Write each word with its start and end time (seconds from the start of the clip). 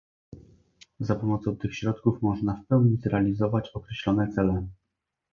Za 0.99 1.15
pomocą 1.15 1.55
tych 1.57 1.75
środków 1.75 2.21
można 2.21 2.53
w 2.53 2.67
pełni 2.67 2.97
zrealizować 2.97 3.69
określone 3.73 4.27
cele 4.27 4.67